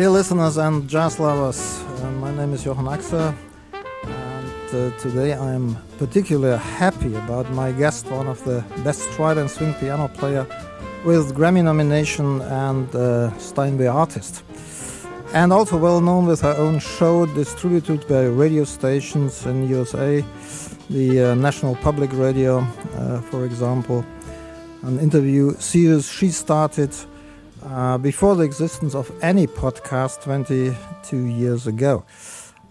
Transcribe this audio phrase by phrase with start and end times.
[0.00, 3.34] Dear listeners and jazz lovers, uh, my name is Jochen Axer,
[3.74, 9.50] and uh, today I'm particularly happy about my guest, one of the best stride and
[9.50, 10.46] swing piano player
[11.04, 14.42] with Grammy nomination and uh, Steinway artist.
[15.34, 20.24] And also well known with her own show distributed by radio stations in USA,
[20.88, 22.60] the uh, National Public Radio,
[22.96, 24.02] uh, for example,
[24.80, 26.96] an interview series she started
[27.64, 32.04] uh, before the existence of any podcast 22 years ago.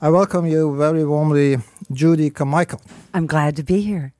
[0.02, 1.58] I welcome you very warmly,
[1.92, 2.82] Judy Carmichael.
[3.14, 4.14] I'm glad to be here.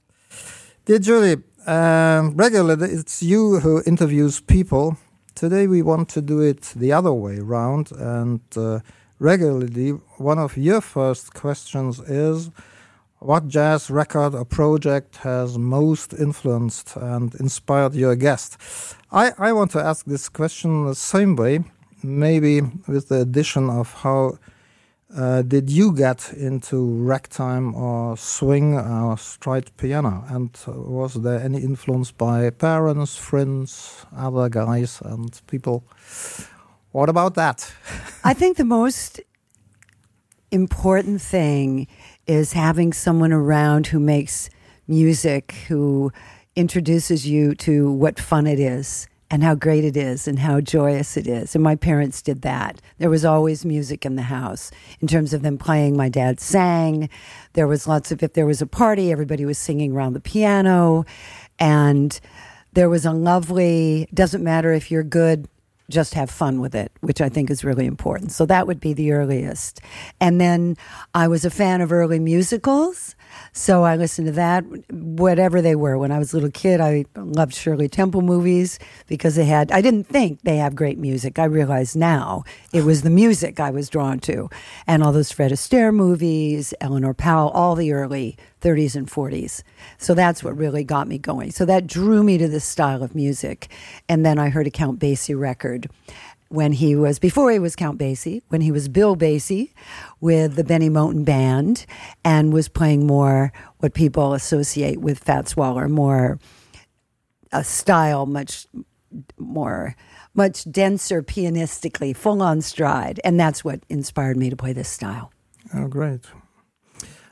[0.86, 4.98] Dear Judy, um, regularly it's you who interviews people.
[5.36, 8.80] Today we want to do it the other way around, and uh,
[9.20, 12.52] regularly one of your first questions is
[13.20, 18.58] what jazz record or project has most influenced and inspired your guest?
[19.12, 21.64] I, I want to ask this question the same way,
[22.02, 24.38] maybe with the addition of how
[25.16, 30.24] uh, did you get into ragtime or swing or stride piano?
[30.30, 35.84] And was there any influence by parents, friends, other guys, and people?
[36.92, 37.74] What about that?
[38.24, 39.20] I think the most
[40.52, 41.88] important thing
[42.30, 44.52] is having someone around who makes
[44.88, 46.12] music, who
[46.56, 51.18] introduces you to what fun it is and how great it is and how joyous
[51.18, 51.56] it is.
[51.56, 52.80] And my parents did that.
[53.00, 54.70] There was always music in the house
[55.00, 55.98] in terms of them playing.
[55.98, 57.10] My dad sang.
[57.54, 61.06] There was lots of, if there was a party, everybody was singing around the piano.
[61.58, 62.20] And
[62.74, 65.48] there was a lovely, doesn't matter if you're good
[65.90, 68.32] just have fun with it, which I think is really important.
[68.32, 69.82] So that would be the earliest.
[70.20, 70.78] And then
[71.14, 73.16] I was a fan of early musicals.
[73.54, 75.98] So I listened to that, whatever they were.
[75.98, 79.82] When I was a little kid, I loved Shirley Temple movies because they had, I
[79.82, 81.40] didn't think they have great music.
[81.40, 84.50] I realize now it was the music I was drawn to.
[84.88, 89.64] And all those Fred Astaire movies, Eleanor Powell, all the early 30s and 40s.
[89.98, 91.52] So that's what really got me going.
[91.52, 93.70] So that drew me to this style of music.
[94.08, 95.90] And then I heard a Count Basie record
[96.50, 99.74] when he was before he was Count Basie, when he was Bill Basie
[100.20, 101.86] with the Benny Moten band
[102.26, 106.40] and was playing more what people associate with Fats Waller, more
[107.52, 108.68] a style much
[109.38, 109.96] more
[110.36, 115.32] much denser pianistically, full on stride, and that's what inspired me to play this style.
[115.74, 116.26] Oh, great.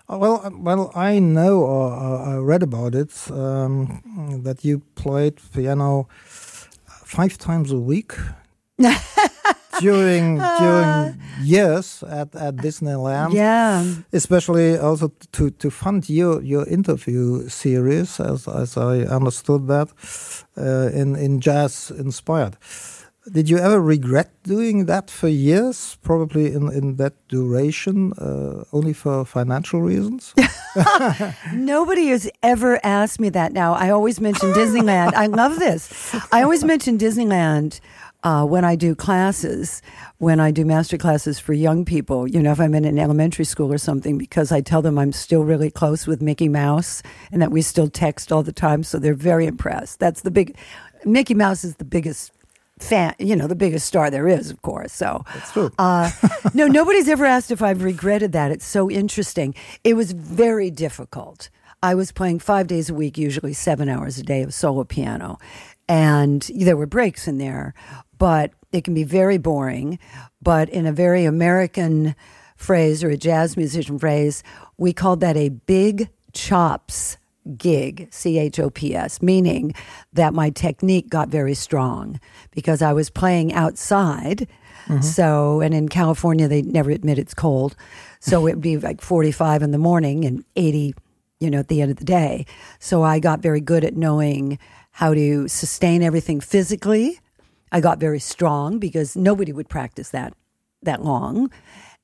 [0.10, 4.80] Uh, well, uh, well, I know or uh, I read about it um, that you
[4.96, 8.14] played piano five times a week
[9.80, 13.34] during during years at, at Disneyland.
[13.34, 13.86] Yeah.
[14.14, 19.90] Especially also to, to fund your, your interview series, as as I understood that,
[20.58, 22.58] uh, in in jazz inspired.
[23.30, 25.98] Did you ever regret doing that for years?
[26.02, 30.34] Probably in, in that duration, uh, only for financial reasons?
[31.54, 33.74] Nobody has ever asked me that now.
[33.74, 35.14] I always mention Disneyland.
[35.14, 36.16] I love this.
[36.32, 37.82] I always mention Disneyland
[38.28, 39.82] uh, when I do classes,
[40.18, 43.46] when I do master classes for young people, you know, if I'm in an elementary
[43.46, 47.02] school or something, because I tell them I'm still really close with Mickey Mouse
[47.32, 48.84] and that we still text all the time.
[48.84, 50.02] So they're very impressed.
[50.02, 50.58] That's the big,
[51.06, 52.34] Mickey Mouse is the biggest
[52.80, 54.92] fan, you know, the biggest star there is, of course.
[54.92, 55.72] So that's true.
[55.80, 56.12] uh,
[56.54, 58.52] no, nobody's ever asked if I've regretted that.
[58.52, 59.56] It's so interesting.
[59.86, 61.50] It was very difficult.
[61.82, 65.40] I was playing five days a week, usually seven hours a day of solo piano.
[65.88, 67.74] And there were breaks in there,
[68.18, 70.00] but it can be very boring.
[70.42, 72.16] But in a very American
[72.56, 74.44] phrase or a jazz musician phrase,
[74.78, 77.18] we called that a big chops
[77.58, 79.74] gig, C H O P S, meaning
[80.14, 82.20] that my technique got very strong
[82.52, 84.48] because I was playing outside.
[84.88, 85.02] Mm-hmm.
[85.02, 87.76] So, and in California, they never admit it's cold.
[88.20, 90.94] So it'd be like 45 in the morning and 80,
[91.40, 92.46] you know, at the end of the day.
[92.80, 94.60] So I got very good at knowing
[94.98, 97.20] how to sustain everything physically.
[97.72, 100.34] I got very strong because nobody would practice that
[100.82, 101.52] that long.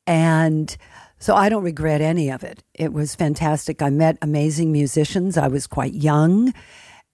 [0.06, 0.78] And
[1.18, 2.64] so I don't regret any of it.
[2.76, 3.82] It was fantastic.
[3.82, 5.40] I met amazing musicians.
[5.40, 6.54] I was quite young.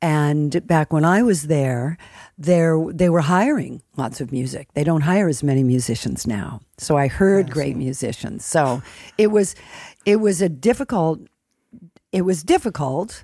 [0.02, 1.98] And back when I was there,
[2.38, 4.68] there they were hiring lots of music.
[4.74, 6.60] They don't hire as many musicians now.
[6.78, 8.44] So I heard great musicians.
[8.44, 8.82] So
[9.18, 9.56] it was
[10.06, 11.22] it was a difficult
[12.12, 13.24] it was difficult,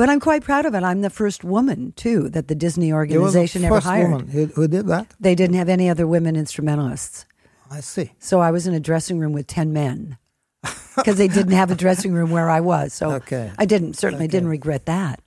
[0.00, 0.82] but I'm quite proud of it.
[0.82, 4.30] I'm the first woman too that the Disney organization ever hired.
[4.30, 5.08] Who, who did that?
[5.20, 7.26] They didn't have any other women instrumentalists.
[7.70, 8.12] I see.
[8.18, 10.16] So I was in a dressing room with 10 men
[10.96, 12.94] because they didn't have a dressing room where I was.
[12.94, 13.52] So okay.
[13.58, 14.32] I didn't, certainly okay.
[14.32, 15.20] didn't regret that.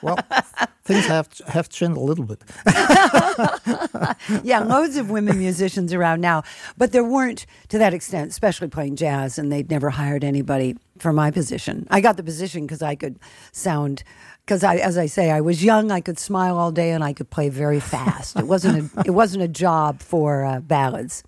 [0.00, 0.20] well,
[0.84, 2.42] things have have changed a little bit.
[4.44, 6.42] yeah, loads of women musicians around now,
[6.76, 11.12] but there weren't to that extent, especially playing jazz, and they'd never hired anybody for
[11.12, 11.86] my position.
[11.90, 13.18] I got the position because I could
[13.52, 14.04] sound.
[14.44, 15.92] Because I, as I say, I was young.
[15.92, 18.36] I could smile all day, and I could play very fast.
[18.36, 21.22] It wasn't a, it wasn't a job for uh, ballads.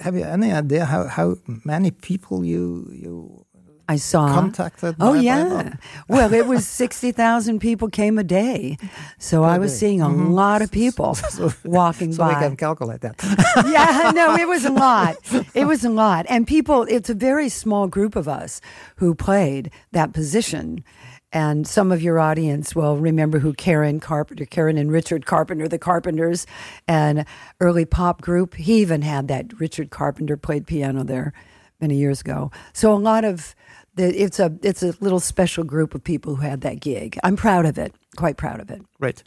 [0.00, 3.46] Have you any idea how, how many people you you
[3.88, 4.96] I saw contacted?
[5.00, 5.74] Oh yeah.
[6.08, 8.78] well, it was sixty thousand people came a day,
[9.18, 10.32] so I was seeing a mm-hmm.
[10.32, 11.16] lot of people
[11.64, 12.40] walking So we by.
[12.40, 13.22] can calculate that.
[13.68, 15.16] yeah, no, it was a lot.
[15.54, 16.26] It was a lot.
[16.28, 18.60] And people, it's a very small group of us
[18.96, 20.84] who played that position.
[21.32, 25.80] And some of your audience will remember who Karen Carpenter, Karen and Richard Carpenter, the
[25.80, 26.46] Carpenters,
[26.86, 27.26] and
[27.60, 28.54] early pop group.
[28.54, 29.58] He even had that.
[29.58, 31.32] Richard Carpenter played piano there
[31.80, 32.52] many years ago.
[32.72, 33.54] So a lot of
[33.96, 37.18] it's a it's a little special group of people who had that gig.
[37.22, 37.94] I'm proud of it.
[38.16, 38.82] Quite proud of it.
[38.98, 39.22] Right.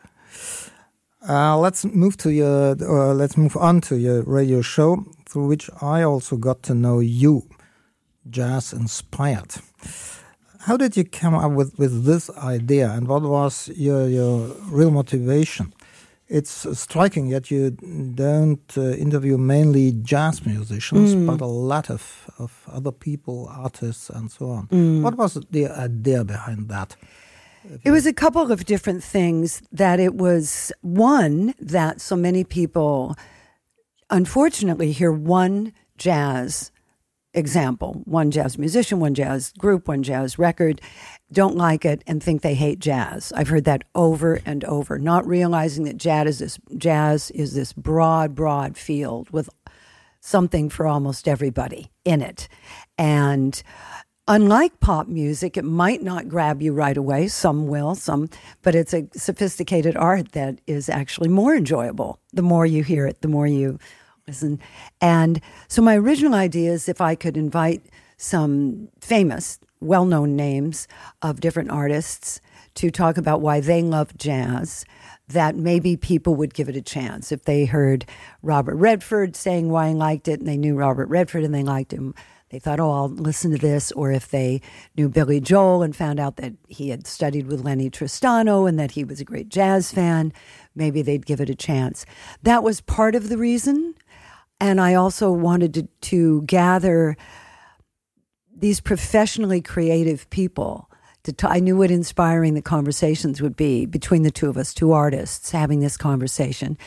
[1.27, 2.75] Uh, let's move to your.
[2.79, 6.99] Uh, let's move on to your radio show, through which I also got to know
[6.99, 7.47] you,
[8.29, 9.55] jazz inspired.
[10.61, 14.91] How did you come up with, with this idea, and what was your your real
[14.91, 15.73] motivation?
[16.29, 22.51] It's striking that you don't uh, interview mainly jazz musicians, but a lot of, of
[22.71, 24.67] other people, artists, and so on.
[25.03, 26.97] What was the idea behind that?
[27.83, 33.15] It was a couple of different things that it was one that so many people
[34.09, 36.71] unfortunately hear one jazz
[37.37, 40.81] example, one jazz musician, one jazz group, one jazz record,
[41.31, 43.31] don't like it and think they hate jazz.
[43.35, 47.73] I've heard that over and over, not realizing that jazz is this jazz is this
[47.73, 49.49] broad, broad field with
[50.19, 52.47] something for almost everybody in it.
[52.97, 53.61] And
[54.27, 57.27] unlike pop music, it might not grab you right away.
[57.27, 58.29] Some will, some,
[58.63, 62.19] but it's a sophisticated art that is actually more enjoyable.
[62.33, 63.79] The more you hear it, the more you
[64.27, 64.59] listen.
[64.99, 65.39] And
[65.69, 67.81] so my original idea is if I could invite
[68.17, 70.87] some famous, well known names
[71.21, 72.41] of different artists
[72.75, 74.85] to talk about why they love jazz,
[75.29, 77.31] that maybe people would give it a chance.
[77.31, 78.05] If they heard
[78.41, 81.91] Robert Redford saying why he liked it and they knew Robert Redford and they liked
[81.91, 82.13] him,
[82.49, 83.91] they thought, oh, I'll listen to this.
[83.91, 84.61] Or if they
[84.95, 88.91] knew Billy Joel and found out that he had studied with Lennie Tristano and that
[88.91, 90.31] he was a great jazz fan,
[90.73, 92.05] maybe they'd give it a chance.
[92.43, 93.95] That was part of the reason.
[94.59, 97.15] And I also wanted to, to gather
[98.55, 100.89] these professionally creative people.
[101.23, 104.73] To t- I knew what inspiring the conversations would be between the two of us,
[104.73, 106.77] two artists having this conversation.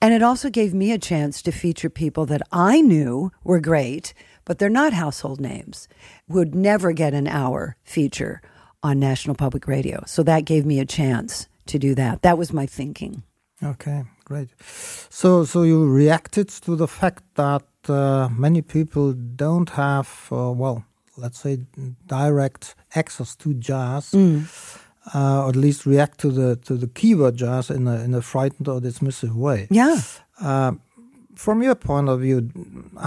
[0.00, 4.14] And it also gave me a chance to feature people that I knew were great,
[4.44, 5.86] but they're not household names,
[6.28, 8.40] would never get an hour feature
[8.82, 10.02] on National Public Radio.
[10.06, 12.22] So that gave me a chance to do that.
[12.22, 13.22] That was my thinking.
[13.62, 14.50] Okay, great.
[15.10, 20.84] So, so you reacted to the fact that uh, many people don't have, uh, well,
[21.16, 21.58] let's say,
[22.06, 24.14] direct access to jazz,
[25.14, 28.22] uh, or at least react to the to the keyword jazz in a in a
[28.22, 29.66] frightened or dismissive way.
[29.70, 29.98] Yeah.
[30.40, 30.72] Uh,
[31.34, 32.38] from your point of view,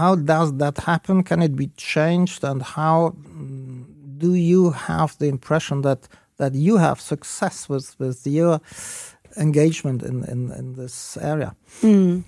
[0.02, 1.24] how does that happen?
[1.24, 3.86] Can it be changed, and how mm,
[4.18, 6.02] do you have the impression that
[6.38, 8.60] that you have success with with your
[9.38, 11.56] engagement in, in, in this area?
[11.82, 12.22] Hmm.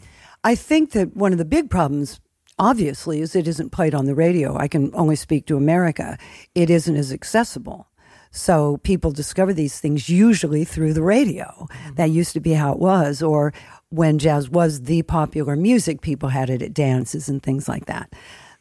[0.43, 2.19] I think that one of the big problems,
[2.59, 4.55] obviously, is it isn't played on the radio.
[4.55, 6.17] I can only speak to America.
[6.53, 7.87] It isn't as accessible.
[8.31, 11.45] So people discover these things usually through the radio.
[11.45, 11.95] Mm-hmm.
[11.95, 13.23] That used to be how it was.
[13.23, 13.53] Or
[13.89, 18.13] when jazz was the popular music, people had it at dances and things like that.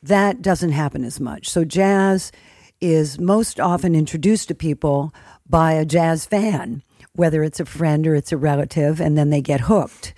[0.03, 1.49] That doesn't happen as much.
[1.49, 2.31] So jazz
[2.81, 5.13] is most often introduced to people
[5.49, 6.83] by a jazz fan,
[7.15, 10.15] whether it's a friend or it's a relative, and then they get hooked.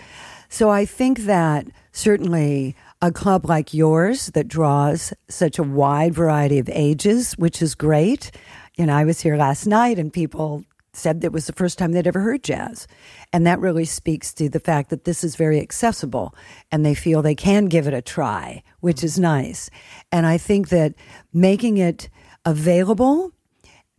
[0.49, 6.59] So I think that certainly a club like yours that draws such a wide variety
[6.59, 8.31] of ages, which is great.
[8.77, 11.93] You know, I was here last night and people said that was the first time
[11.93, 12.87] they'd ever heard jazz.
[13.33, 16.35] And that really speaks to the fact that this is very accessible
[16.73, 19.69] and they feel they can give it a try, which is nice.
[20.11, 20.95] And I think that
[21.33, 22.09] making it
[22.47, 23.33] available,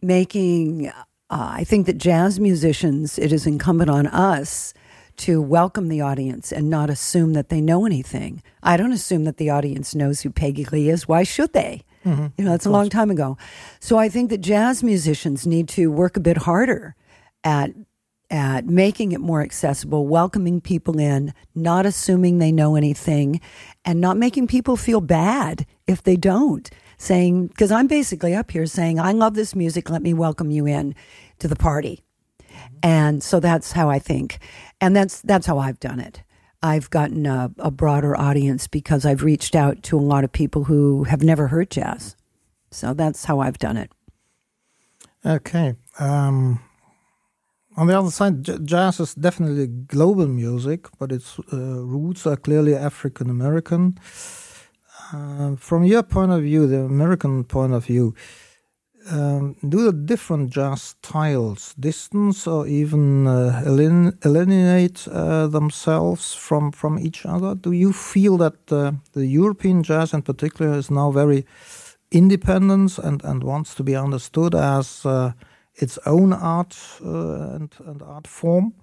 [0.02, 0.92] making,
[1.30, 4.74] uh, I think that jazz musicians, it is incumbent on us
[5.18, 8.42] to welcome the audience and not assume that they know anything.
[8.62, 11.08] I don't assume that the audience knows who Peggy Lee is.
[11.08, 11.84] Why should they?
[12.38, 13.38] you know, that's a long time ago.
[13.80, 16.96] So I think that jazz musicians need to work a bit harder
[17.44, 17.72] at
[18.30, 23.40] at making it more accessible, welcoming people in, not assuming they know anything,
[23.86, 26.70] and not making people feel bad if they don't.
[26.98, 30.66] Saying, because I'm basically up here saying, I love this music, let me welcome you
[30.66, 30.96] in
[31.40, 32.04] to the party.
[32.82, 34.40] And so that's how I think.
[34.82, 36.24] And that's that's how I've done it.
[36.64, 40.64] I've gotten a, a, broader audience because I've reached out to a lot of people
[40.64, 42.16] who have never heard jazz.
[42.72, 43.92] So that's how I've done it.
[45.24, 45.76] Okay.
[46.00, 46.60] Um,
[47.76, 52.36] on the other side, j- jazz is definitely global music, but its uh, roots are
[52.36, 54.00] clearly African American.
[55.14, 58.14] Uh, from your point of view, the American point of view,
[59.10, 63.64] um, do the different jazz styles distance or even uh,
[65.08, 67.56] uh, themselves from, from each other?
[67.56, 71.46] Do you feel that uh, the European jazz in particular is now very
[72.12, 75.32] independent and, and wants to be understood as uh,
[75.76, 78.74] its own art uh, and, and art form?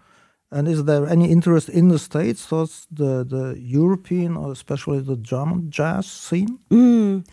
[0.55, 5.17] And is there any interest in the States towards the, the European or especially the
[5.17, 6.61] German jazz scene?
[6.71, 7.27] Mm.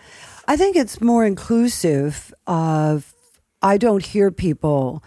[0.47, 3.13] I think it's more inclusive of,
[3.61, 5.03] I don't hear people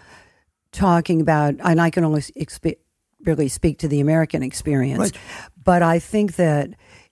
[0.71, 2.77] talking about, and I can only expe-
[3.25, 5.17] really speak to the American experience, right.
[5.61, 6.69] but I think that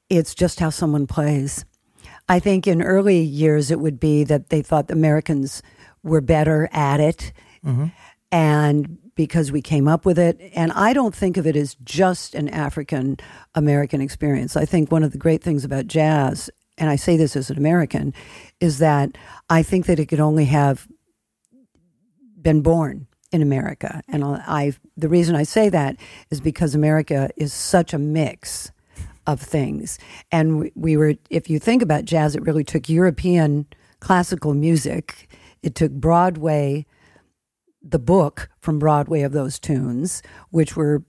[0.09, 1.65] it's just how someone plays.
[2.29, 5.61] I think in early years it would be that they thought the Americans
[6.01, 7.33] were better at it.
[7.65, 7.87] Mm-hmm.
[8.31, 10.39] And because we came up with it.
[10.55, 13.17] And I don't think of it as just an African
[13.55, 14.55] American experience.
[14.55, 17.57] I think one of the great things about jazz, and I say this as an
[17.57, 18.13] American,
[18.59, 19.17] is that
[19.49, 20.87] I think that it could only have
[22.41, 24.01] been born in America.
[24.07, 25.95] And I, the reason I say that
[26.29, 28.71] is because America is such a mix
[29.25, 29.97] of things.
[30.31, 33.65] And we, we were, if you think about jazz, it really took European
[33.99, 35.29] classical music,
[35.63, 36.85] it took Broadway
[37.83, 41.03] the book from Broadway of those tunes, which were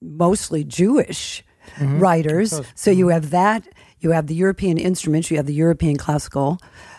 [0.00, 1.44] mostly Jewish
[1.76, 1.98] mm-hmm.
[1.98, 2.60] writers.
[2.74, 3.66] So you have that,
[4.00, 6.58] you have the European instruments, you have the European classical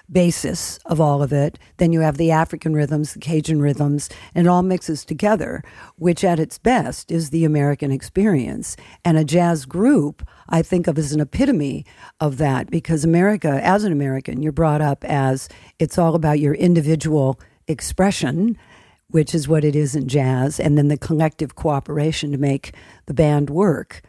[0.10, 1.60] basis of all of it.
[1.78, 5.64] Then you have the African rhythms, the Cajun rhythms, and it all mixes together,
[5.98, 8.78] which at its best is the American experience.
[9.04, 11.86] And a jazz group, I think of as an epitome
[12.22, 16.54] of that because America, as an American, you're brought up as it's all about your
[16.54, 18.58] individual expression
[19.10, 22.74] which is what it is in jazz, and then the collective cooperation to make
[23.06, 24.02] the band work.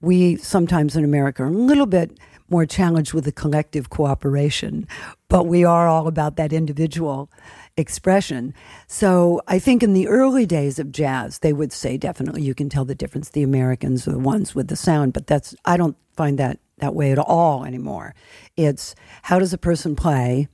[0.00, 4.88] We sometimes in America are a little bit more challenged with the collective cooperation,
[5.28, 7.30] but we are all about that individual
[7.76, 8.52] expression.
[8.88, 12.68] So I think in the early days of jazz, they would say definitely you can
[12.68, 13.30] tell the difference.
[13.30, 16.94] The Americans are the ones with the sound, but that's I don't find that that
[16.94, 18.14] way at all anymore.
[18.56, 20.48] It's how does a person play?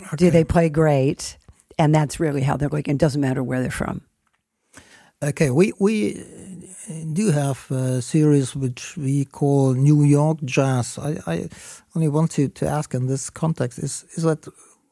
[0.00, 0.16] Okay.
[0.16, 1.38] Do they play great?
[1.78, 2.94] And that's really how they're looking.
[2.94, 4.02] It doesn't matter where they're from.
[5.22, 6.24] Okay, we we
[7.12, 10.98] do have a series which we call New York Jazz.
[10.98, 11.48] I, I
[11.94, 14.46] only want to, to ask in this context: is is that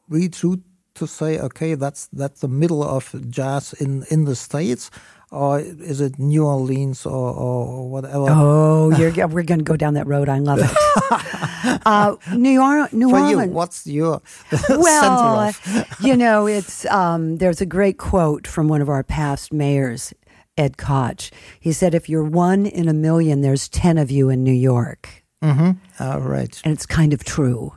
[0.09, 0.61] really true
[0.95, 1.39] to say?
[1.39, 4.91] Okay, that's that's the middle of jazz in in the states,
[5.31, 8.27] or is it New Orleans or, or whatever?
[8.29, 10.29] Oh, we're going to go down that road.
[10.29, 11.81] I love it.
[11.85, 13.49] uh, New, York, New For Orleans.
[13.49, 14.21] You, what's your
[14.69, 15.53] well?
[15.99, 20.13] you know, it's um, there's a great quote from one of our past mayors,
[20.57, 21.29] Ed Koch.
[21.59, 25.25] He said, "If you're one in a million, there's ten of you in New York."
[25.43, 26.03] Mm-hmm.
[26.03, 27.73] All right, and it's kind of true.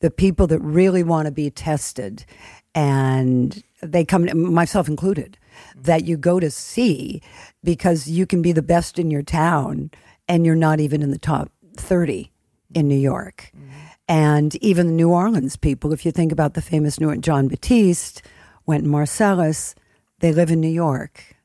[0.00, 2.26] The people that really want to be tested,
[2.74, 5.38] and they come, myself included
[5.76, 7.22] that you go to see
[7.62, 9.90] because you can be the best in your town
[10.28, 12.30] and you're not even in the top 30
[12.74, 13.50] in New York.
[13.56, 13.70] Mm-hmm.
[14.08, 18.22] And even the New Orleans people, if you think about the famous New Jon Batiste,
[18.66, 19.74] Wynton Marsalis,
[20.20, 21.36] they live in New York.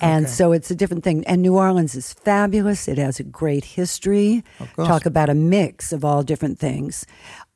[0.00, 0.32] And okay.
[0.32, 1.24] so it's a different thing.
[1.26, 2.88] And New Orleans is fabulous.
[2.88, 4.42] It has a great history.
[4.74, 7.06] Talk about a mix of all different things.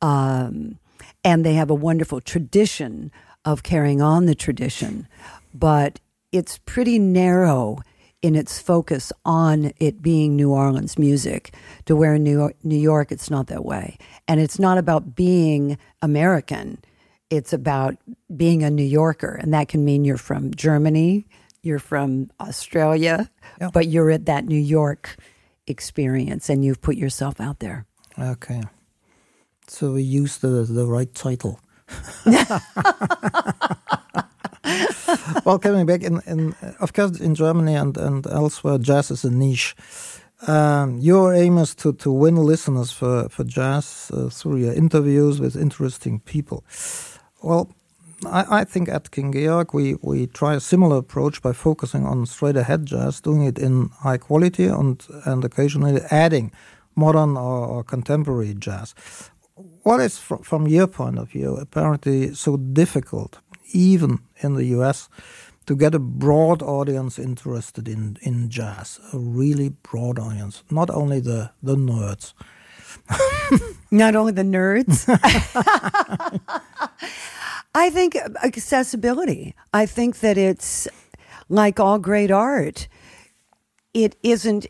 [0.00, 0.79] Um,
[1.25, 3.11] and they have a wonderful tradition
[3.45, 5.09] of carrying on the tradition
[5.58, 6.00] but
[6.32, 7.78] it's pretty narrow
[8.22, 12.78] in its focus on it being New Orleans music, to where in New York, New
[12.78, 13.98] York it's not that way.
[14.26, 16.78] And it's not about being American,
[17.30, 17.96] it's about
[18.34, 19.38] being a New Yorker.
[19.40, 21.26] And that can mean you're from Germany,
[21.62, 23.70] you're from Australia, yeah.
[23.72, 25.16] but you're at that New York
[25.66, 27.86] experience and you've put yourself out there.
[28.18, 28.62] Okay.
[29.68, 31.60] So we use the, the right title.
[35.44, 39.30] well, coming back in, in, of course, in Germany and, and elsewhere, jazz is a
[39.30, 39.75] niche.
[40.46, 45.40] Um, your aim is to, to win listeners for, for jazz uh, through your interviews
[45.40, 46.64] with interesting people.
[47.42, 47.70] Well,
[48.26, 52.26] I, I, think at King Georg we, we try a similar approach by focusing on
[52.26, 56.52] straight ahead jazz, doing it in high quality and, and occasionally adding
[56.94, 58.94] modern or, or contemporary jazz.
[59.85, 63.38] What is, fr from your point of view, apparently so difficult
[63.73, 65.08] even in the US,
[65.66, 71.20] to get a broad audience interested in, in jazz, a really broad audience, not only
[71.20, 72.32] the, the nerds.
[73.90, 75.06] not only the nerds.
[77.75, 79.54] I think accessibility.
[79.75, 80.88] I think that it's
[81.49, 82.88] like all great art,
[83.92, 84.66] it isn't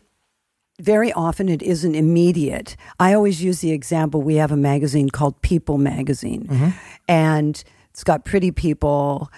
[0.79, 2.75] very often it isn't immediate.
[2.99, 6.69] I always use the example we have a magazine called People Magazine, mm-hmm.
[7.07, 7.63] and
[7.97, 9.31] it's got pretty people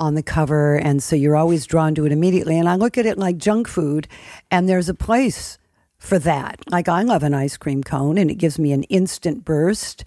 [0.00, 0.76] on the cover.
[0.76, 2.58] And so you're always drawn to it immediately.
[2.58, 4.08] And I look at it like junk food,
[4.50, 5.58] and there's a place
[5.98, 6.58] for that.
[6.70, 10.02] Like I love an ice cream cone, and it gives me an instant burst.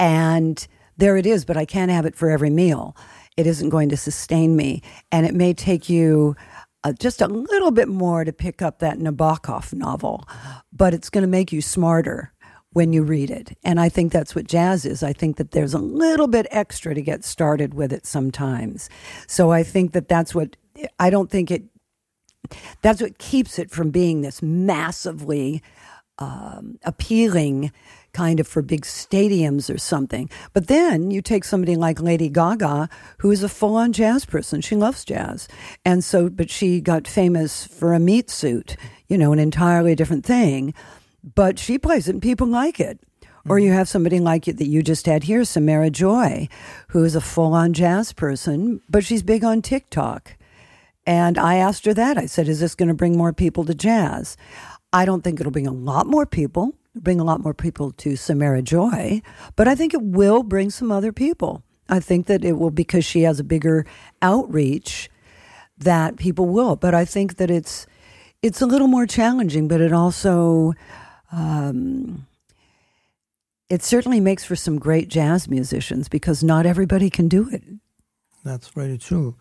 [0.00, 2.96] And there it is, but I can't have it for every meal.
[3.36, 4.82] It isn't going to sustain me.
[5.12, 6.34] And it may take you
[6.82, 10.28] uh, just a little bit more to pick up that Nabokov novel,
[10.72, 12.32] but it's going to make you smarter
[12.74, 13.56] when you read it.
[13.64, 15.02] And I think that's what jazz is.
[15.02, 18.90] I think that there's a little bit extra to get started with it sometimes.
[19.26, 20.56] So I think that that's what
[20.98, 21.62] I don't think it
[22.82, 25.62] that's what keeps it from being this massively
[26.18, 27.72] um, appealing
[28.12, 30.28] kind of for big stadiums or something.
[30.52, 32.88] But then you take somebody like Lady Gaga,
[33.18, 34.60] who is a full on jazz person.
[34.60, 35.48] She loves jazz.
[35.84, 38.76] And so, but she got famous for a meat suit,
[39.08, 40.74] you know, an entirely different thing
[41.34, 43.00] but she plays it and people like it.
[43.46, 43.78] Or you mm-hmm.
[43.78, 46.48] have somebody like it that you just had here, Samara Joy,
[46.88, 50.36] who is a full on jazz person, but she's big on TikTok.
[51.06, 52.16] And I asked her that.
[52.16, 54.36] I said, Is this going to bring more people to jazz?
[54.92, 58.16] I don't think it'll bring a lot more people, bring a lot more people to
[58.16, 59.20] Samara Joy,
[59.56, 61.62] but I think it will bring some other people.
[61.88, 63.84] I think that it will, because she has a bigger
[64.22, 65.10] outreach,
[65.76, 66.76] that people will.
[66.76, 67.86] But I think that it's
[68.42, 70.74] it's a little more challenging, but it also
[71.34, 72.26] um,
[73.68, 77.62] it certainly makes for some great jazz musicians because not everybody can do it.
[78.44, 79.36] That's very true.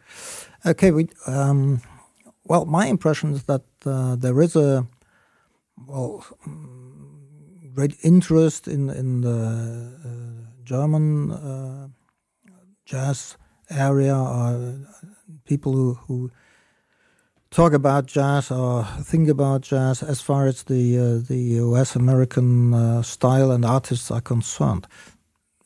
[0.66, 1.82] Okay, we, um,
[2.46, 4.88] well, my impression is that uh, there is a
[5.88, 6.26] well
[7.74, 9.40] great interest in in the
[10.06, 11.88] uh, German uh,
[12.86, 13.38] jazz
[13.70, 14.80] area, or
[15.46, 16.32] people who, who
[17.54, 22.74] talk about jazz or think about jazz as far as the uh, the US American
[22.74, 24.88] uh, style and artists are concerned.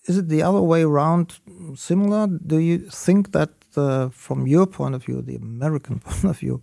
[0.06, 1.40] Is it the other way around
[1.76, 2.28] similar?
[2.28, 6.62] Do you think that uh, from your point of view, the American point of view,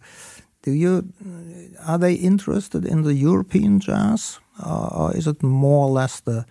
[0.63, 5.91] do you uh, are they interested in the European jazz or is it more or
[5.91, 6.45] less the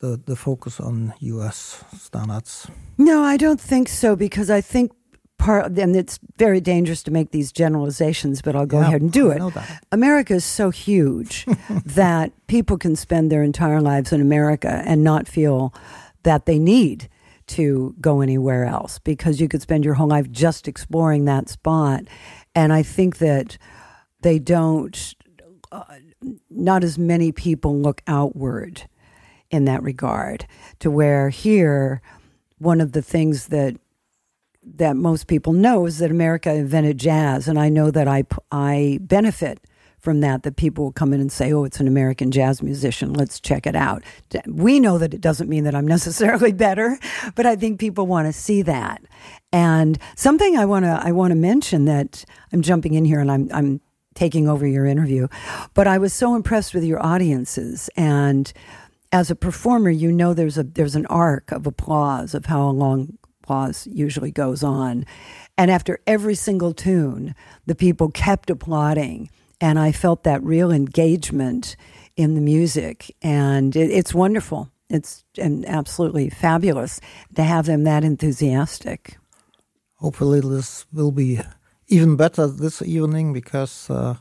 [0.00, 2.66] the, the focus on US standards?
[2.96, 4.90] No, I don't think so because I think
[5.40, 9.10] part, and it's very dangerous to make these generalizations, but I'll go yeah, ahead and
[9.10, 9.54] do I it.
[9.90, 11.46] America is so huge
[11.84, 15.74] that people can spend their entire lives in America and not feel
[16.22, 17.08] that they need
[17.48, 22.04] to go anywhere else because you could spend your whole life just exploring that spot.
[22.54, 23.58] And I think that
[24.20, 25.14] they don't,
[25.72, 25.82] uh,
[26.50, 28.86] not as many people look outward
[29.50, 30.46] in that regard,
[30.78, 32.02] to where here,
[32.58, 33.74] one of the things that
[34.62, 38.98] that most people know is that America invented jazz, and I know that I I
[39.00, 39.60] benefit
[39.98, 40.42] from that.
[40.42, 43.12] That people will come in and say, "Oh, it's an American jazz musician.
[43.12, 44.02] Let's check it out."
[44.46, 46.98] We know that it doesn't mean that I'm necessarily better,
[47.34, 49.02] but I think people want to see that.
[49.52, 53.30] And something I want to I want to mention that I'm jumping in here and
[53.30, 53.80] I'm I'm
[54.14, 55.28] taking over your interview,
[55.72, 58.52] but I was so impressed with your audiences and
[59.12, 63.18] as a performer, you know there's a there's an arc of applause of how long
[63.42, 65.04] applause usually goes on.
[65.56, 67.34] And after every single tune,
[67.66, 69.30] the people kept applauding.
[69.60, 71.76] And I felt that real engagement
[72.16, 73.14] in the music.
[73.22, 74.70] And it, it's wonderful.
[74.88, 77.00] It's and absolutely fabulous
[77.36, 79.18] to have them that enthusiastic.
[79.94, 81.40] Hopefully, this will be
[81.88, 84.16] even better this evening because uh,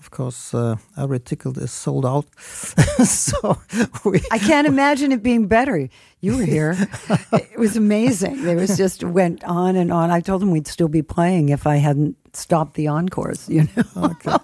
[0.00, 2.26] of course, uh, every ticket is sold out.
[3.04, 3.58] so
[4.04, 5.88] we, I can't imagine it being better.
[6.20, 6.76] You were here;
[7.32, 8.46] it was amazing.
[8.46, 10.10] It was just went on and on.
[10.10, 13.48] I told them we'd still be playing if I hadn't stopped the encores.
[13.48, 13.84] You know.
[14.10, 14.36] okay.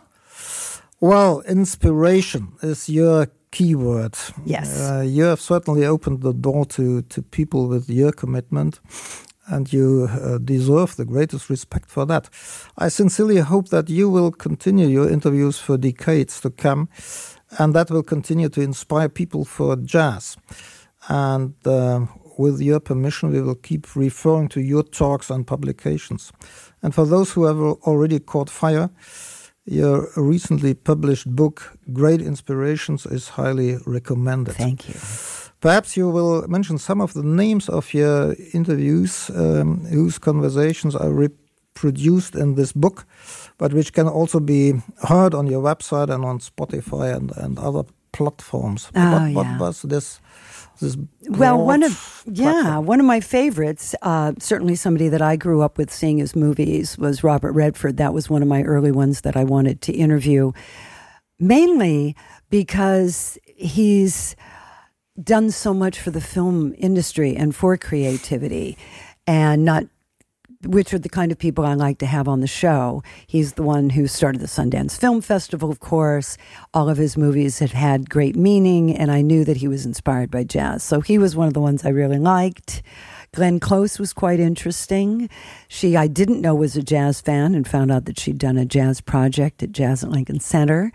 [1.01, 4.15] Well, inspiration is your keyword.
[4.45, 4.79] Yes.
[4.79, 8.81] Uh, you have certainly opened the door to to people with your commitment
[9.49, 12.29] and you uh, deserve the greatest respect for that.
[12.79, 16.89] I sincerely hope that you will continue your interviews for decades to come,
[17.59, 20.37] and that will continue to inspire people for jazz.
[21.09, 22.07] And uh,
[22.39, 26.33] with your permission, we will keep referring to your talks and publications.
[26.83, 28.91] And for those who have already caught fire,
[29.65, 34.55] your recently published book, Great Inspirations, is highly recommended.
[34.55, 34.95] Thank you.
[35.61, 41.11] Perhaps you will mention some of the names of your interviews um, whose conversations are
[41.11, 43.07] reproduced in this book,
[43.59, 44.75] but which can also be
[45.09, 48.91] heard on your website and on Spotify and, and other platforms.
[48.95, 49.59] Oh, what, what yeah.
[49.59, 50.21] was this?
[50.81, 50.97] This
[51.29, 52.87] Well, one of yeah, platform?
[52.87, 53.95] one of my favorites.
[54.03, 57.97] Uh, certainly, somebody that I grew up with seeing his movies was Robert Redford.
[57.97, 60.53] That was one of my early ones that I wanted to interview,
[61.39, 62.15] mainly
[62.51, 64.37] because he's
[65.23, 68.77] done so much for the film industry and for creativity,
[69.27, 69.85] and not
[70.65, 73.03] which are the kind of people I like to have on the show.
[73.27, 76.37] He's the one who started the Sundance Film Festival, of course.
[76.73, 80.31] All of his movies had had great meaning, and I knew that he was inspired
[80.31, 80.83] by jazz.
[80.83, 82.83] So he was one of the ones I really liked.
[83.33, 85.29] Glenn Close was quite interesting.
[85.69, 88.65] She, I didn't know was a jazz fan and found out that she'd done a
[88.65, 90.91] jazz project at Jazz at Lincoln Center.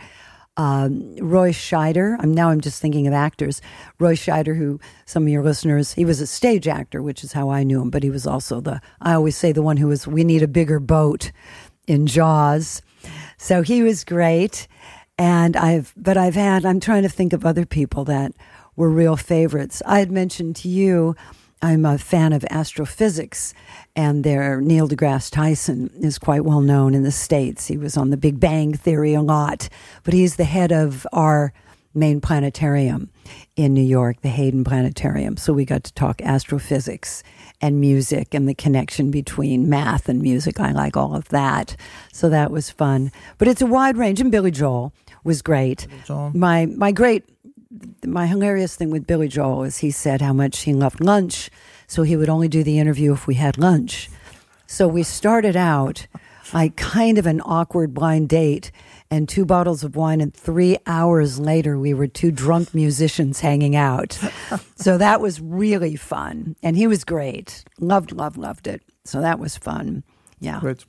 [0.58, 3.62] Um, Roy Scheider, I'm now I'm just thinking of actors.
[4.00, 7.50] Roy Scheider, who some of your listeners, he was a stage actor, which is how
[7.50, 10.08] I knew him, but he was also the, I always say the one who was,
[10.08, 11.32] we need a bigger boat
[11.88, 12.82] in Jaws.
[13.38, 14.68] So he was great.
[15.18, 18.34] And I've, but I've had, I'm trying to think of other people that
[18.76, 19.82] were real favorites.
[19.86, 21.16] I had mentioned to you,
[21.62, 23.54] I'm a fan of astrophysics,
[23.96, 27.68] and their Neil deGrasse Tyson is quite well known in the States.
[27.68, 29.70] He was on the Big Bang Theory a lot,
[30.04, 31.54] but he's the head of our
[31.94, 33.10] main planetarium
[33.56, 35.38] in New York, the Hayden Planetarium.
[35.38, 37.22] So we got to talk astrophysics
[37.62, 40.60] and music and the connection between math and music.
[40.60, 41.76] I like all of that.
[42.12, 43.12] So that was fun.
[43.38, 44.20] But it's a wide range.
[44.20, 44.94] And Billy Joel
[45.24, 45.86] was great.
[46.06, 46.32] Joel.
[46.34, 47.26] My my great
[48.06, 51.50] my hilarious thing with Billy Joel is he said how much he loved lunch,
[51.88, 54.10] so he would only do the interview if we had lunch.
[54.68, 56.08] So we started out
[56.54, 58.72] like kind of an awkward blind date
[59.10, 63.76] and two bottles of wine and 3 hours later we were two drunk musicians hanging
[63.76, 64.18] out.
[64.76, 67.64] so that was really fun and he was great.
[67.80, 68.82] Loved loved loved it.
[69.04, 70.04] So that was fun.
[70.40, 70.60] Yeah.
[70.60, 70.86] Great.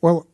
[0.00, 0.26] Well,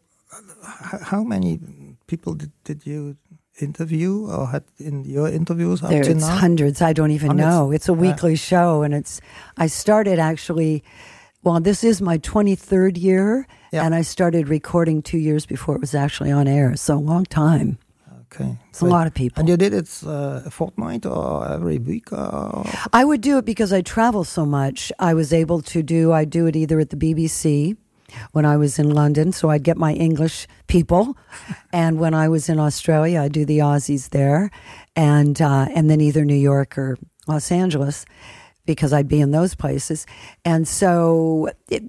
[1.03, 1.59] how many
[2.07, 3.17] people did, did you
[3.61, 6.37] interview or had in your interviews up There, to it's now?
[6.37, 6.83] hundreds.
[6.83, 7.47] I don't even Hundreds?
[7.49, 7.71] know.
[7.73, 9.21] It's a weekly show, and it's.
[9.57, 10.83] I started actually.
[11.43, 13.85] Well, this is my 23rd year, Yeah.
[13.85, 16.75] and I started recording two years before it was actually on air.
[16.77, 17.77] So a long time.
[18.33, 19.41] Okay, It's a lot of people.
[19.41, 22.11] And you did it uh, a fortnight or every week?
[22.13, 22.65] Or?
[22.95, 24.91] I would do it because I travel so much.
[24.99, 26.13] I was able to do.
[26.13, 27.77] I do it either at the BBC
[28.33, 31.17] when I was in London, so I'd get my English people,
[31.73, 34.51] and when I was in Australia, I'd do the Aussies there,
[34.97, 38.05] and uh, and then either New York or Los Angeles,
[38.67, 40.07] because I'd be in those places,
[40.45, 41.49] and so.
[41.71, 41.83] It,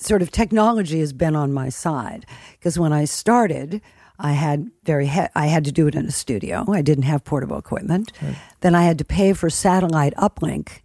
[0.00, 3.80] Sort of technology has been on my side because when I started,
[4.20, 6.64] I had very he- I had to do it in a studio.
[6.70, 8.12] I didn't have portable equipment.
[8.60, 10.82] Then I had to pay for satellite uplink,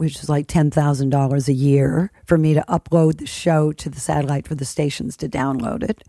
[0.00, 3.90] which is like ten thousand dollars a year for me to upload the show to
[3.90, 6.02] the satellite for the stations to download it.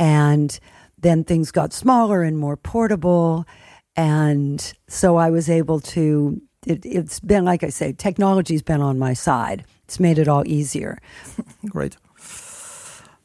[0.00, 0.58] And
[0.98, 3.46] then things got smaller and more portable,
[3.94, 6.42] and so I was able to.
[6.66, 9.64] It, it's been like I say, technology's been on my side.
[9.84, 10.98] It's made it all easier.
[11.68, 11.96] Great.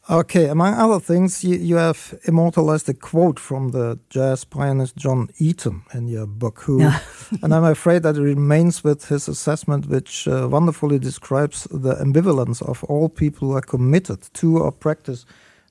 [0.07, 5.29] Okay, among other things, you, you have immortalized a quote from the jazz pianist John
[5.39, 6.91] Eaton in your book, who,
[7.41, 12.61] and I'm afraid that it remains with his assessment, which uh, wonderfully describes the ambivalence
[12.61, 15.25] of all people who are committed to or practice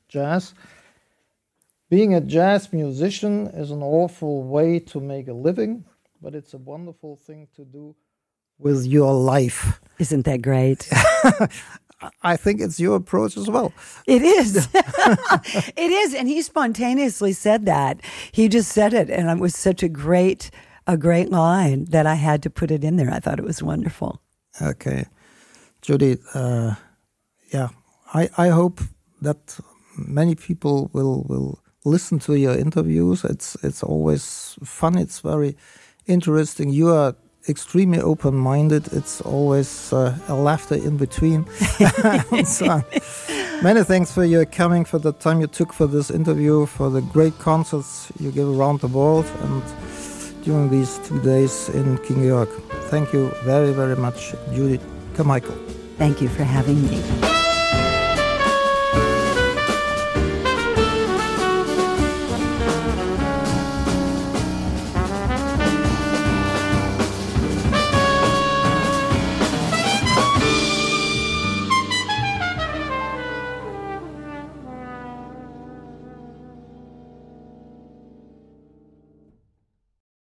[0.08, 0.52] jazz.
[1.88, 5.84] Being a jazz musician is an awful way to make a living,
[6.20, 7.94] but it's a wonderful thing to do
[8.58, 9.80] with your life.
[10.00, 10.88] Isn't that great?
[12.22, 13.72] I think it's your approach as well.
[14.06, 14.68] It is.
[14.74, 16.14] it is.
[16.14, 18.00] And he spontaneously said that.
[18.32, 19.10] He just said it.
[19.10, 20.50] And it was such a great,
[20.86, 23.10] a great line that I had to put it in there.
[23.10, 24.20] I thought it was wonderful.
[24.60, 25.06] Okay,
[25.82, 26.18] Judy.
[26.34, 26.74] Uh,
[27.52, 27.68] yeah,
[28.12, 28.80] I I hope
[29.22, 29.58] that
[29.96, 33.24] many people will will listen to your interviews.
[33.24, 34.96] It's it's always fun.
[34.96, 35.56] It's very
[36.06, 36.70] interesting.
[36.70, 37.16] You are
[37.48, 38.92] extremely open minded.
[38.92, 41.46] It's always uh, a laughter in between.
[42.44, 42.82] so.
[43.62, 47.00] Many thanks for your coming, for the time you took for this interview, for the
[47.00, 49.62] great concerts you give around the world, and
[50.44, 52.48] during these two days in King Georg.
[52.90, 55.56] Thank you very, very much, Judith Carmichael.
[55.96, 57.33] Thank you for having me.